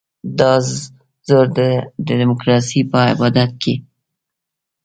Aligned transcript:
دا 0.39 0.53
زور 1.27 1.45
د 1.57 1.59
ډیموکراسۍ 2.07 2.81
په 2.91 2.97
عبادت 3.11 3.51
کې. 3.61 3.73